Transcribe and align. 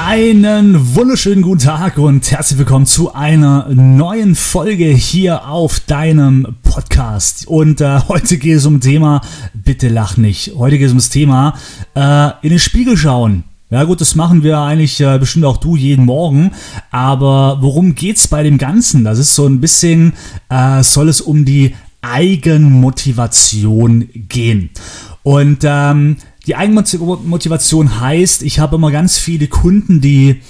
Einen 0.00 0.94
wunderschönen 0.94 1.42
guten 1.42 1.58
Tag 1.58 1.98
und 1.98 2.30
herzlich 2.30 2.56
willkommen 2.56 2.86
zu 2.86 3.14
einer 3.14 3.66
neuen 3.68 4.36
Folge 4.36 4.86
hier 4.86 5.48
auf 5.48 5.80
deinem 5.80 6.54
Podcast. 6.62 7.48
Und 7.48 7.80
äh, 7.80 7.98
heute 8.08 8.38
geht 8.38 8.58
es 8.58 8.64
um 8.64 8.80
Thema, 8.80 9.22
bitte 9.54 9.88
lach 9.88 10.16
nicht. 10.16 10.52
Heute 10.56 10.78
geht 10.78 10.86
es 10.86 10.92
um 10.92 10.98
das 10.98 11.08
Thema 11.08 11.58
äh, 11.96 12.30
in 12.42 12.50
den 12.50 12.60
Spiegel 12.60 12.96
schauen. 12.96 13.42
Ja 13.70 13.82
gut, 13.82 14.00
das 14.00 14.14
machen 14.14 14.44
wir 14.44 14.58
eigentlich 14.58 15.00
äh, 15.00 15.18
bestimmt 15.18 15.44
auch 15.44 15.56
du 15.56 15.74
jeden 15.74 16.04
Morgen. 16.04 16.52
Aber 16.92 17.58
worum 17.60 17.96
geht's 17.96 18.28
bei 18.28 18.44
dem 18.44 18.56
Ganzen? 18.56 19.02
Das 19.02 19.18
ist 19.18 19.34
so 19.34 19.46
ein 19.46 19.60
bisschen, 19.60 20.12
äh, 20.48 20.80
soll 20.84 21.08
es 21.08 21.20
um 21.20 21.44
die 21.44 21.74
Eigenmotivation 22.02 24.08
gehen. 24.14 24.70
Und 25.24 25.64
ähm, 25.64 26.18
die 26.48 26.56
Eigenmotivation 26.56 28.00
heißt, 28.00 28.42
ich 28.42 28.58
habe 28.58 28.76
immer 28.76 28.90
ganz 28.90 29.18
viele 29.18 29.48
Kunden, 29.48 30.00
die, 30.00 30.40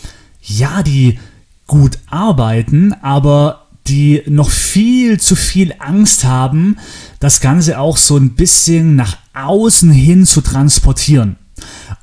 ja, 0.41 0.85
die 0.85 1.19
gut 1.67 1.99
arbeiten, 2.07 2.95
aber 3.03 3.67
die 3.89 4.23
noch 4.27 4.51
viel 4.51 5.19
zu 5.19 5.35
viel 5.35 5.75
Angst 5.81 6.23
haben, 6.23 6.77
das 7.19 7.41
Ganze 7.41 7.81
auch 7.81 7.97
so 7.97 8.17
ein 8.17 8.37
bisschen 8.37 8.95
nach 8.95 9.17
außen 9.35 9.91
hin 9.91 10.25
zu 10.25 10.41
transportieren. 10.41 11.35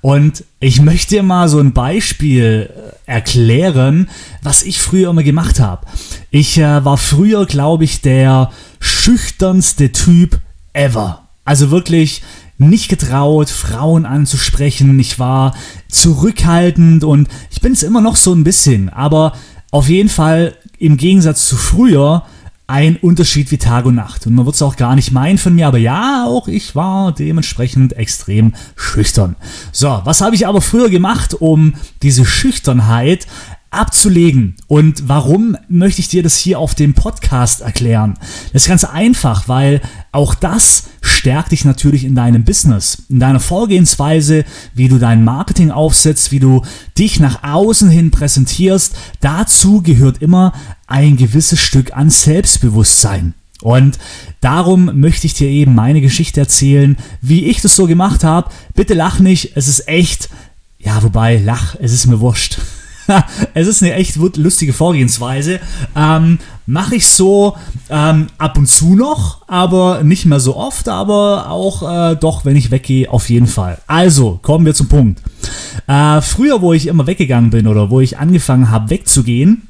Und 0.01 0.43
ich 0.59 0.81
möchte 0.81 1.23
mal 1.23 1.47
so 1.47 1.59
ein 1.59 1.71
Beispiel 1.71 2.69
äh, 2.69 3.09
erklären, 3.09 4.09
was 4.41 4.63
ich 4.63 4.81
früher 4.81 5.09
immer 5.09 5.23
gemacht 5.23 5.61
habe. 5.61 5.88
Ich 6.31 6.57
äh, 6.57 6.83
war 6.83 6.97
früher, 6.97 7.45
glaube 7.45 7.85
ich, 7.85 8.01
der 8.01 8.51
schüchternste 8.81 9.93
Typ 9.93 10.41
ever. 10.73 11.29
Also 11.45 11.71
wirklich, 11.71 12.23
nicht 12.57 12.89
getraut, 12.89 13.49
Frauen 13.49 14.05
anzusprechen. 14.05 14.99
Ich 14.99 15.19
war 15.19 15.55
zurückhaltend 15.89 17.03
und 17.03 17.27
ich 17.51 17.61
bin 17.61 17.73
es 17.73 17.83
immer 17.83 18.01
noch 18.01 18.15
so 18.15 18.33
ein 18.33 18.43
bisschen. 18.43 18.89
Aber 18.89 19.33
auf 19.71 19.89
jeden 19.89 20.09
Fall 20.09 20.55
im 20.77 20.97
Gegensatz 20.97 21.47
zu 21.47 21.57
früher 21.57 22.23
ein 22.67 22.95
Unterschied 22.95 23.51
wie 23.51 23.57
Tag 23.57 23.85
und 23.85 23.95
Nacht. 23.95 24.25
Und 24.25 24.33
man 24.33 24.45
wird 24.45 24.55
es 24.55 24.61
auch 24.61 24.75
gar 24.75 24.95
nicht 24.95 25.11
meinen 25.11 25.37
von 25.37 25.53
mir, 25.53 25.67
aber 25.67 25.77
ja, 25.77 26.25
auch 26.25 26.47
ich 26.47 26.75
war 26.75 27.11
dementsprechend 27.11 27.93
extrem 27.93 28.53
schüchtern. 28.75 29.35
So, 29.71 30.01
was 30.03 30.21
habe 30.21 30.35
ich 30.35 30.47
aber 30.47 30.61
früher 30.61 30.89
gemacht, 30.89 31.35
um 31.35 31.75
diese 32.01 32.25
Schüchternheit 32.25 33.27
abzulegen. 33.75 34.55
Und 34.67 35.07
warum 35.07 35.57
möchte 35.67 36.01
ich 36.01 36.07
dir 36.07 36.23
das 36.23 36.37
hier 36.37 36.59
auf 36.59 36.75
dem 36.75 36.93
Podcast 36.93 37.61
erklären? 37.61 38.17
Das 38.53 38.63
ist 38.63 38.67
ganz 38.67 38.83
einfach, 38.83 39.47
weil 39.47 39.81
auch 40.11 40.35
das 40.35 40.83
stärkt 41.01 41.51
dich 41.51 41.65
natürlich 41.65 42.03
in 42.03 42.15
deinem 42.15 42.43
Business, 42.43 43.03
in 43.09 43.19
deiner 43.19 43.39
Vorgehensweise, 43.39 44.45
wie 44.73 44.87
du 44.87 44.97
dein 44.97 45.23
Marketing 45.23 45.71
aufsetzt, 45.71 46.31
wie 46.31 46.39
du 46.39 46.63
dich 46.97 47.19
nach 47.19 47.43
außen 47.43 47.89
hin 47.89 48.11
präsentierst. 48.11 48.95
Dazu 49.21 49.81
gehört 49.81 50.21
immer 50.21 50.53
ein 50.87 51.17
gewisses 51.17 51.59
Stück 51.59 51.95
an 51.95 52.09
Selbstbewusstsein. 52.09 53.33
Und 53.61 53.97
darum 54.41 55.00
möchte 55.00 55.25
ich 55.25 55.33
dir 55.33 55.50
eben 55.50 55.73
meine 55.73 56.01
Geschichte 56.01 56.39
erzählen, 56.39 56.97
wie 57.21 57.45
ich 57.45 57.61
das 57.61 57.75
so 57.75 57.88
gemacht 57.88 58.23
habe. 58.23 58.51
Bitte 58.75 58.94
lach 58.94 59.19
nicht, 59.19 59.53
es 59.55 59.67
ist 59.67 59.88
echt. 59.88 60.29
Ja, 60.77 61.01
wobei, 61.01 61.39
lach, 61.44 61.75
es 61.81 61.94
ist 61.94 62.05
mir 62.05 62.19
wurscht. 62.19 62.59
es 63.53 63.67
ist 63.67 63.83
eine 63.83 63.93
echt 63.93 64.16
lustige 64.16 64.73
Vorgehensweise. 64.73 65.59
Ähm, 65.95 66.39
Mache 66.67 66.95
ich 66.95 67.07
so 67.07 67.55
ähm, 67.89 68.25
ab 68.39 68.57
und 68.57 68.67
zu 68.67 68.95
noch, 68.95 69.47
aber 69.47 70.03
nicht 70.03 70.25
mehr 70.25 70.39
so 70.39 70.55
oft, 70.55 70.89
aber 70.89 71.51
auch 71.51 72.11
äh, 72.11 72.15
doch, 72.15 72.44
wenn 72.44 72.55
ich 72.55 72.71
weggehe, 72.71 73.11
auf 73.11 73.29
jeden 73.29 73.45
Fall. 73.45 73.77
Also, 73.85 74.39
kommen 74.41 74.65
wir 74.65 74.73
zum 74.73 74.89
Punkt. 74.89 75.21
Äh, 75.85 76.21
früher, 76.21 76.63
wo 76.63 76.73
ich 76.73 76.88
immer 76.88 77.05
weggegangen 77.05 77.51
bin 77.51 77.67
oder 77.67 77.91
wo 77.91 77.99
ich 78.01 78.17
angefangen 78.17 78.71
habe 78.71 78.89
wegzugehen, 78.89 79.67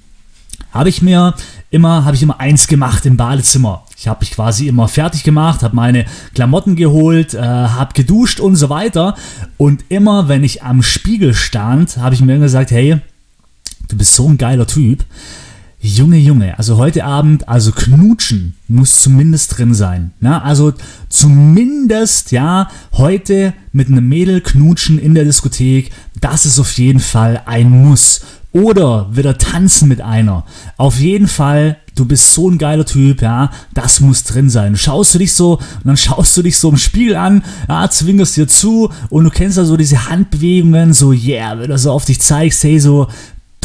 habe 0.71 0.87
ich 0.87 1.01
mir 1.01 1.33
immer, 1.69 2.05
habe 2.05 2.15
ich 2.15 2.23
immer 2.23 2.39
eins 2.39 2.67
gemacht 2.67 3.05
im 3.05 3.17
Badezimmer. 3.17 3.83
Ich 3.97 4.07
habe 4.07 4.21
mich 4.21 4.31
quasi 4.31 4.69
immer 4.69 4.87
fertig 4.87 5.23
gemacht, 5.23 5.63
habe 5.63 5.75
meine 5.75 6.05
Klamotten 6.33 6.77
geholt, 6.77 7.33
äh, 7.33 7.41
habe 7.41 7.93
geduscht 7.93 8.39
und 8.39 8.55
so 8.55 8.69
weiter. 8.69 9.15
Und 9.57 9.83
immer, 9.89 10.29
wenn 10.29 10.45
ich 10.45 10.63
am 10.63 10.81
Spiegel 10.81 11.33
stand, 11.33 11.97
habe 11.97 12.15
ich 12.15 12.21
mir 12.21 12.39
gesagt, 12.39 12.71
hey, 12.71 13.01
du 13.87 13.97
bist 13.97 14.15
so 14.15 14.27
ein 14.27 14.37
geiler 14.37 14.67
Typ. 14.67 15.05
Junge, 15.79 16.17
Junge, 16.17 16.57
also 16.57 16.77
heute 16.77 17.05
Abend, 17.05 17.47
also 17.47 17.71
knutschen 17.71 18.55
muss 18.67 19.01
zumindest 19.01 19.57
drin 19.57 19.75
sein. 19.75 20.13
Ja, 20.19 20.41
also 20.41 20.73
zumindest, 21.09 22.31
ja, 22.31 22.69
heute 22.93 23.53
mit 23.71 23.87
einem 23.87 24.09
Mädel 24.09 24.41
knutschen 24.41 24.97
in 24.97 25.13
der 25.13 25.25
Diskothek, 25.25 25.91
das 26.19 26.47
ist 26.47 26.59
auf 26.59 26.71
jeden 26.79 26.99
Fall 26.99 27.43
ein 27.45 27.69
Muss. 27.69 28.21
Oder 28.51 29.09
wieder 29.15 29.37
tanzen 29.37 29.89
mit 29.89 29.99
einer. 29.99 30.45
Auf 30.77 30.97
jeden 30.99 31.27
Fall, 31.27 31.77
du 31.93 32.05
bist 32.05 32.33
so 32.33 32.49
ein 32.49 32.57
geiler 32.57 32.85
Typ, 32.85 33.21
ja, 33.21 33.51
das 33.73 33.99
muss 33.99 34.23
drin 34.23 34.49
sein. 34.49 34.77
Schaust 34.77 35.13
du 35.13 35.19
dich 35.19 35.33
so, 35.33 35.57
und 35.57 35.85
dann 35.85 35.97
schaust 35.97 36.35
du 36.37 36.41
dich 36.41 36.57
so 36.57 36.69
im 36.69 36.77
Spiegel 36.77 37.17
an, 37.17 37.43
ja, 37.67 37.87
zwingerst 37.89 38.37
dir 38.37 38.47
zu 38.47 38.89
und 39.09 39.25
du 39.25 39.29
kennst 39.29 39.57
ja 39.57 39.65
so 39.65 39.75
diese 39.77 40.09
Handbewegungen, 40.09 40.93
so, 40.93 41.11
yeah, 41.11 41.59
wenn 41.59 41.69
du 41.69 41.77
so 41.77 41.91
auf 41.91 42.05
dich 42.05 42.21
zeigst, 42.21 42.63
hey, 42.63 42.79
so, 42.79 43.07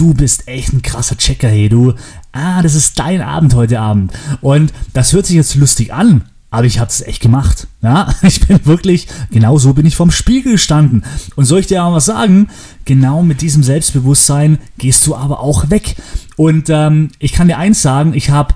du 0.01 0.15
bist 0.15 0.49
echt 0.49 0.73
ein 0.73 0.81
krasser 0.81 1.19
Checker, 1.19 1.49
hey, 1.49 1.69
du. 1.69 1.93
Ah, 2.33 2.63
das 2.63 2.75
ist 2.75 2.99
dein 2.99 3.21
Abend 3.21 3.55
heute 3.55 3.81
Abend. 3.81 4.13
Und 4.41 4.73
das 4.95 5.13
hört 5.13 5.27
sich 5.27 5.37
jetzt 5.37 5.57
lustig 5.57 5.93
an, 5.93 6.25
aber 6.51 6.65
ich 6.65 6.79
habe 6.79 6.89
es 6.89 7.03
echt 7.03 7.21
gemacht. 7.21 7.67
Ja, 7.83 8.15
ich 8.23 8.47
bin 8.47 8.65
wirklich, 8.65 9.09
genau 9.31 9.59
so 9.59 9.75
bin 9.75 9.85
ich 9.85 9.97
vom 9.97 10.11
Spiegel 10.11 10.53
gestanden. 10.53 11.05
Und 11.37 11.45
soll 11.45 11.61
ich 11.61 11.67
dir 11.67 11.85
auch 11.85 11.93
was 11.93 12.07
sagen? 12.07 12.49
Genau 12.87 13.23
mit 13.23 13.43
diesem 13.43 13.63
Selbstbewusstsein 13.63 14.59
gehst 14.79 15.07
du 15.07 15.15
aber 15.15 15.41
auch 15.41 15.69
weg. 15.69 15.97
Und 16.37 16.71
ähm, 16.71 17.11
ich 17.19 17.33
kann 17.33 17.49
dir 17.49 17.59
eins 17.59 17.83
sagen, 17.83 18.15
ich 18.15 18.31
habe 18.31 18.55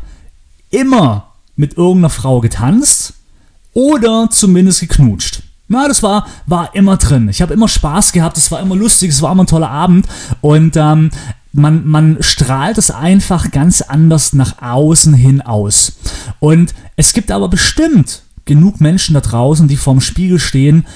immer 0.70 1.34
mit 1.56 1.76
irgendeiner 1.76 2.10
Frau 2.10 2.40
getanzt 2.40 3.14
oder 3.74 4.28
zumindest 4.30 4.80
geknutscht. 4.80 5.42
Na, 5.74 5.88
das 5.88 6.04
war, 6.04 6.26
war 6.46 6.72
immer 6.74 6.96
drin. 6.96 7.28
Ich 7.28 7.42
habe 7.42 7.52
immer 7.52 7.66
Spaß 7.66 8.12
gehabt, 8.12 8.36
es 8.38 8.52
war 8.52 8.60
immer 8.60 8.76
lustig, 8.76 9.10
es 9.10 9.22
war 9.22 9.32
immer 9.32 9.42
ein 9.42 9.48
toller 9.48 9.70
Abend 9.70 10.06
und 10.40 10.76
ähm, 10.76 11.10
man, 11.52 11.84
man 11.84 12.18
strahlt 12.20 12.78
es 12.78 12.92
einfach 12.92 13.50
ganz 13.50 13.82
anders 13.82 14.34
nach 14.34 14.62
außen 14.62 15.14
hin 15.14 15.42
aus. 15.42 15.94
Und 16.38 16.74
es 16.94 17.12
gibt 17.12 17.32
aber 17.32 17.48
bestimmt 17.48 18.22
genug 18.44 18.80
Menschen 18.80 19.14
da 19.14 19.20
draußen, 19.20 19.66
die 19.66 19.76
vorm 19.76 20.00
Spiegel 20.00 20.38
stehen, 20.38 20.86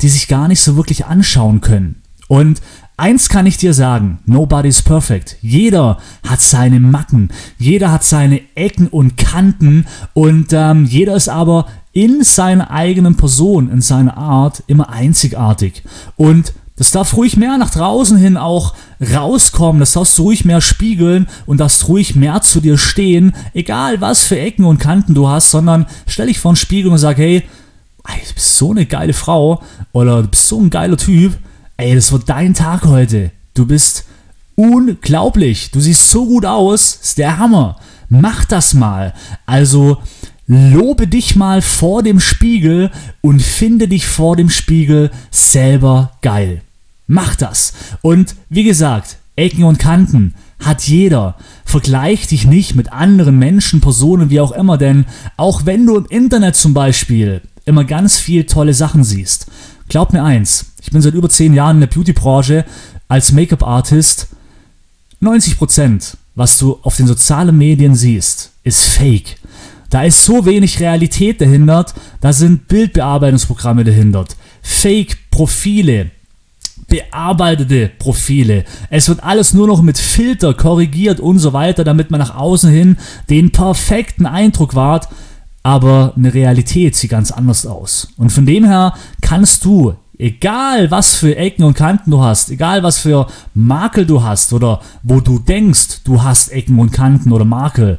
die 0.00 0.08
sich 0.08 0.28
gar 0.28 0.48
nicht 0.48 0.62
so 0.62 0.76
wirklich 0.76 1.04
anschauen 1.04 1.60
können. 1.60 2.02
Und 2.26 2.62
eins 2.96 3.28
kann 3.28 3.46
ich 3.46 3.56
dir 3.56 3.74
sagen, 3.74 4.18
nobody's 4.26 4.82
perfect. 4.82 5.36
Jeder 5.40 5.98
hat 6.28 6.40
seine 6.40 6.80
Macken, 6.80 7.30
jeder 7.58 7.90
hat 7.90 8.04
seine 8.04 8.40
Ecken 8.54 8.88
und 8.88 9.16
Kanten 9.16 9.86
und 10.14 10.52
ähm, 10.52 10.84
jeder 10.84 11.14
ist 11.16 11.28
aber 11.28 11.66
in 11.92 12.24
seiner 12.24 12.70
eigenen 12.70 13.16
Person, 13.16 13.70
in 13.70 13.80
seiner 13.80 14.16
Art 14.16 14.62
immer 14.66 14.90
einzigartig. 14.90 15.82
Und 16.16 16.54
das 16.76 16.90
darf 16.90 17.16
ruhig 17.16 17.36
mehr 17.36 17.58
nach 17.58 17.70
draußen 17.70 18.16
hin 18.16 18.36
auch 18.36 18.74
rauskommen, 19.00 19.80
das 19.80 19.92
darfst 19.92 20.18
du 20.18 20.22
ruhig 20.22 20.44
mehr 20.44 20.60
spiegeln 20.60 21.28
und 21.44 21.58
darfst 21.58 21.86
ruhig 21.88 22.16
mehr 22.16 22.40
zu 22.40 22.60
dir 22.60 22.78
stehen, 22.78 23.34
egal 23.52 24.00
was 24.00 24.24
für 24.24 24.38
Ecken 24.38 24.64
und 24.64 24.78
Kanten 24.78 25.14
du 25.14 25.28
hast, 25.28 25.50
sondern 25.50 25.86
stell 26.06 26.28
dich 26.28 26.40
vor 26.40 26.52
den 26.52 26.56
Spiegel 26.56 26.90
und 26.90 26.98
sag, 26.98 27.18
hey, 27.18 27.42
du 28.04 28.34
bist 28.34 28.56
so 28.56 28.70
eine 28.70 28.86
geile 28.86 29.12
Frau 29.12 29.62
oder 29.92 30.22
du 30.22 30.28
bist 30.28 30.48
so 30.48 30.58
ein 30.58 30.70
geiler 30.70 30.96
Typ, 30.96 31.34
ey, 31.76 31.94
das 31.94 32.12
wird 32.12 32.28
dein 32.28 32.54
Tag 32.54 32.84
heute. 32.84 33.30
Du 33.54 33.66
bist 33.66 34.04
unglaublich, 34.54 35.70
du 35.70 35.80
siehst 35.80 36.10
so 36.10 36.26
gut 36.26 36.44
aus, 36.44 36.98
ist 37.02 37.18
der 37.18 37.38
Hammer. 37.38 37.78
Mach 38.08 38.44
das 38.44 38.74
mal. 38.74 39.14
Also 39.46 39.98
Lobe 40.54 41.06
dich 41.06 41.36
mal 41.36 41.62
vor 41.62 42.02
dem 42.02 42.18
Spiegel 42.20 42.90
und 43.20 43.40
finde 43.40 43.88
dich 43.88 44.06
vor 44.06 44.36
dem 44.36 44.50
Spiegel 44.50 45.10
selber 45.30 46.12
geil. 46.20 46.62
Mach 47.06 47.36
das. 47.36 47.72
Und 48.02 48.34
wie 48.50 48.64
gesagt, 48.64 49.16
Ecken 49.36 49.64
und 49.64 49.78
Kanten 49.78 50.34
hat 50.58 50.82
jeder. 50.82 51.36
Vergleich 51.64 52.26
dich 52.26 52.44
nicht 52.44 52.74
mit 52.74 52.92
anderen 52.92 53.38
Menschen, 53.38 53.80
Personen, 53.80 54.30
wie 54.30 54.40
auch 54.40 54.52
immer, 54.52 54.76
denn 54.78 55.06
auch 55.36 55.64
wenn 55.64 55.86
du 55.86 55.96
im 55.96 56.06
Internet 56.06 56.56
zum 56.56 56.74
Beispiel 56.74 57.40
immer 57.64 57.84
ganz 57.84 58.18
viel 58.18 58.44
tolle 58.44 58.74
Sachen 58.74 59.04
siehst, 59.04 59.46
glaub 59.92 60.14
mir 60.14 60.24
eins, 60.24 60.72
ich 60.80 60.90
bin 60.90 61.02
seit 61.02 61.12
über 61.12 61.28
zehn 61.28 61.52
Jahren 61.52 61.76
in 61.76 61.80
der 61.82 61.86
Beauty-Branche 61.88 62.64
als 63.08 63.30
Make-up-Artist, 63.32 64.28
90% 65.20 66.16
was 66.34 66.58
du 66.58 66.78
auf 66.82 66.96
den 66.96 67.06
sozialen 67.06 67.56
Medien 67.58 67.94
siehst, 67.94 68.52
ist 68.64 68.84
fake. 68.84 69.36
Da 69.90 70.02
ist 70.04 70.24
so 70.24 70.46
wenig 70.46 70.80
Realität 70.80 71.42
dahinter, 71.42 71.84
da 72.22 72.32
sind 72.32 72.68
Bildbearbeitungsprogramme 72.68 73.84
dahinter, 73.84 74.24
Fake-Profile, 74.62 76.10
bearbeitete 76.88 77.90
Profile. 77.98 78.64
Es 78.88 79.10
wird 79.10 79.22
alles 79.22 79.52
nur 79.52 79.66
noch 79.66 79.82
mit 79.82 79.98
Filter 79.98 80.54
korrigiert 80.54 81.20
und 81.20 81.38
so 81.38 81.52
weiter, 81.52 81.84
damit 81.84 82.10
man 82.10 82.20
nach 82.20 82.34
außen 82.34 82.70
hin 82.70 82.96
den 83.28 83.52
perfekten 83.52 84.24
Eindruck 84.24 84.74
wahrt. 84.74 85.08
Aber 85.62 86.12
eine 86.16 86.34
Realität 86.34 86.96
sieht 86.96 87.10
ganz 87.10 87.30
anders 87.30 87.66
aus. 87.66 88.08
Und 88.16 88.30
von 88.30 88.46
dem 88.46 88.64
her 88.64 88.94
kannst 89.20 89.64
du, 89.64 89.94
egal 90.18 90.90
was 90.90 91.14
für 91.14 91.36
Ecken 91.36 91.64
und 91.64 91.74
Kanten 91.74 92.10
du 92.10 92.20
hast, 92.22 92.50
egal 92.50 92.82
was 92.82 92.98
für 92.98 93.26
Makel 93.54 94.06
du 94.06 94.22
hast 94.22 94.52
oder 94.52 94.80
wo 95.02 95.20
du 95.20 95.38
denkst, 95.38 96.02
du 96.04 96.22
hast 96.22 96.50
Ecken 96.50 96.78
und 96.78 96.92
Kanten 96.92 97.32
oder 97.32 97.44
Makel, 97.44 97.98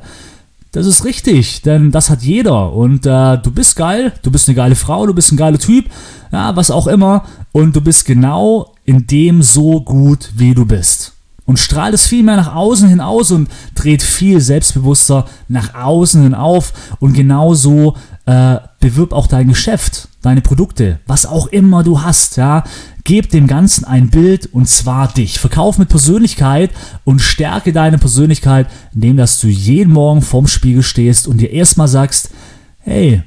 das 0.73 0.87
ist 0.87 1.05
richtig, 1.05 1.61
denn 1.61 1.91
das 1.91 2.09
hat 2.09 2.23
jeder. 2.23 2.73
Und 2.73 3.05
äh, 3.05 3.37
du 3.37 3.51
bist 3.51 3.75
geil, 3.75 4.11
du 4.23 4.31
bist 4.31 4.49
eine 4.49 4.55
geile 4.55 4.75
Frau, 4.75 5.05
du 5.05 5.13
bist 5.13 5.31
ein 5.31 5.37
geiler 5.37 5.59
Typ, 5.59 5.85
ja, 6.31 6.55
was 6.55 6.71
auch 6.71 6.87
immer. 6.87 7.25
Und 7.51 7.75
du 7.75 7.81
bist 7.81 8.05
genau 8.05 8.73
in 8.83 9.05
dem 9.05 9.43
so 9.43 9.81
gut, 9.81 10.31
wie 10.35 10.55
du 10.55 10.65
bist. 10.65 11.12
Und 11.45 11.59
strahlt 11.59 11.93
es 11.93 12.07
viel 12.07 12.23
mehr 12.23 12.37
nach 12.37 12.55
außen 12.55 12.87
hin 12.87 13.01
aus 13.01 13.31
und 13.31 13.49
dreht 13.75 14.01
viel 14.01 14.39
selbstbewusster 14.39 15.25
nach 15.49 15.75
außen 15.75 16.23
hin 16.23 16.33
auf. 16.33 16.71
Und 16.99 17.13
genauso 17.13 17.95
äh, 18.25 18.57
bewirb 18.79 19.11
auch 19.11 19.27
dein 19.27 19.49
Geschäft, 19.49 20.07
deine 20.21 20.41
Produkte, 20.41 20.99
was 21.05 21.25
auch 21.25 21.47
immer 21.47 21.83
du 21.83 22.01
hast, 22.01 22.37
ja. 22.37 22.63
Gib 23.05 23.31
dem 23.31 23.47
Ganzen 23.47 23.83
ein 23.83 24.09
Bild 24.09 24.45
und 24.53 24.69
zwar 24.69 25.09
dich. 25.09 25.37
Verkauf 25.37 25.77
mit 25.77 25.89
Persönlichkeit 25.89 26.71
und 27.03 27.19
stärke 27.19 27.73
deine 27.73 27.97
Persönlichkeit, 27.97 28.67
indem 28.93 29.17
dass 29.17 29.41
du 29.41 29.47
jeden 29.47 29.91
Morgen 29.91 30.21
vorm 30.21 30.47
Spiegel 30.47 30.83
stehst 30.83 31.27
und 31.27 31.39
dir 31.39 31.51
erstmal 31.51 31.89
sagst, 31.89 32.29
hey, 32.79 33.23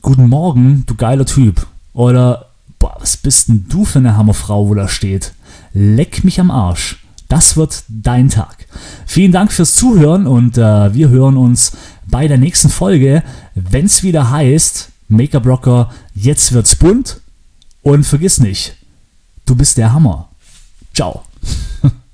guten 0.00 0.30
Morgen, 0.30 0.84
du 0.86 0.94
geiler 0.94 1.26
Typ. 1.26 1.66
Oder, 1.92 2.46
boah, 2.78 2.96
was 3.00 3.18
bist 3.18 3.48
denn 3.48 3.66
du 3.68 3.84
für 3.84 3.98
eine 3.98 4.16
Hammerfrau, 4.16 4.66
wo 4.68 4.74
da 4.74 4.88
steht? 4.88 5.34
Leck 5.74 6.24
mich 6.24 6.40
am 6.40 6.50
Arsch. 6.50 7.04
Das 7.28 7.56
wird 7.56 7.84
dein 7.88 8.30
Tag. 8.30 8.66
Vielen 9.06 9.32
Dank 9.32 9.52
fürs 9.52 9.74
Zuhören 9.74 10.26
und 10.26 10.56
äh, 10.56 10.94
wir 10.94 11.10
hören 11.10 11.36
uns 11.36 11.72
bei 12.06 12.26
der 12.26 12.38
nächsten 12.38 12.70
Folge, 12.70 13.22
wenn 13.54 13.86
es 13.86 14.02
wieder 14.02 14.30
heißt, 14.30 14.88
Make-up 15.08 15.46
Rocker, 15.46 15.90
jetzt 16.14 16.52
wird's 16.52 16.76
bunt. 16.76 17.20
Und 17.82 18.04
vergiss 18.04 18.40
nicht, 18.40 18.74
Du 19.48 19.54
bist 19.54 19.78
der 19.78 19.94
Hammer. 19.94 20.28
Ciao. 20.92 21.24